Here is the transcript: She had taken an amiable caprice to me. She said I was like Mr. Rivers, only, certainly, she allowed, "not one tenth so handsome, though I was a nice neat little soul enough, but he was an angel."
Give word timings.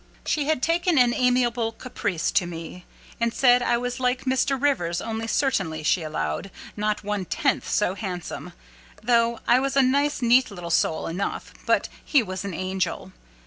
She 0.25 0.45
had 0.45 0.63
taken 0.63 0.97
an 0.97 1.13
amiable 1.13 1.73
caprice 1.73 2.31
to 2.31 2.47
me. 2.47 2.85
She 3.21 3.29
said 3.29 3.61
I 3.61 3.77
was 3.77 3.99
like 3.99 4.25
Mr. 4.25 4.59
Rivers, 4.59 4.99
only, 4.99 5.27
certainly, 5.27 5.83
she 5.83 6.01
allowed, 6.01 6.49
"not 6.75 7.03
one 7.03 7.23
tenth 7.25 7.69
so 7.69 7.93
handsome, 7.93 8.53
though 9.03 9.41
I 9.47 9.59
was 9.59 9.77
a 9.77 9.83
nice 9.83 10.23
neat 10.23 10.49
little 10.49 10.71
soul 10.71 11.05
enough, 11.05 11.53
but 11.67 11.87
he 12.03 12.23
was 12.23 12.43
an 12.43 12.55
angel." 12.55 13.11